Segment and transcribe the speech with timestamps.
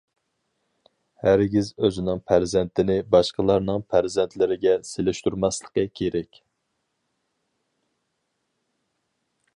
[1.25, 6.43] ھەرگىز ئۆزىنىڭ پەرزەنتىنى باشقىلارنىڭ پەرزەنتلىرىگە سېلىشتۇرماسلىقى كېرەك.